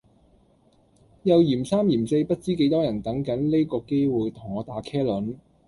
[1.21, 5.35] 又嫌三嫌四不知幾多人等緊呢個機會同我打茄輪